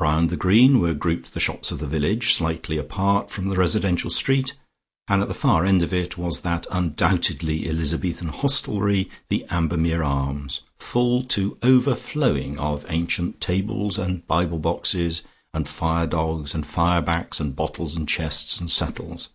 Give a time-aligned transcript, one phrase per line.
[0.00, 4.08] Round the green were grouped the shops of the village, slightly apart from the residential
[4.08, 4.54] street,
[5.08, 10.62] and at the far end of it was that undoubtedly Elizabethan hostelry, the Ambermere Arms,
[10.78, 17.38] full to overflowing of ancient tables and bible boxes, and fire dogs and fire backs,
[17.38, 19.28] and bottles and chests and settles.